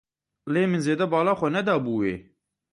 Lê 0.53 0.63
min 0.69 0.83
zêde 0.85 1.05
bala 1.13 1.33
xwe 1.39 1.47
nedabû 1.55 1.93
wê. 2.01 2.13